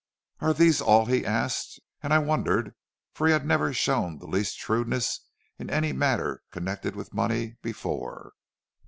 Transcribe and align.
"'Are 0.39 0.55
these 0.55 0.81
all?' 0.81 1.05
he 1.05 1.23
asked. 1.23 1.79
And 2.01 2.11
I 2.11 2.17
wondered, 2.17 2.73
for 3.13 3.27
he 3.27 3.33
had 3.33 3.45
never 3.45 3.71
shown 3.71 4.17
the 4.17 4.25
least 4.25 4.55
shrewdness 4.57 5.19
in 5.59 5.69
any 5.69 5.93
matter 5.93 6.41
connected 6.51 6.95
with 6.95 7.13
money 7.13 7.57
before. 7.61 8.33